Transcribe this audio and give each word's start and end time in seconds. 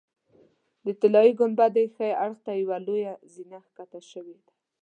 د 0.85 0.87
طلایي 0.99 1.31
ګنبدې 1.39 1.85
ښي 1.95 2.09
اړخ 2.23 2.37
ته 2.45 2.51
یوه 2.61 2.77
لویه 2.85 3.13
زینه 3.33 3.57
ښکته 3.65 3.99
شوې 4.11 4.37
ده. 4.45 4.51